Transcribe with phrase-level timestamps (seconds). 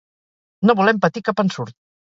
[0.69, 1.81] no volem patir cap ensurt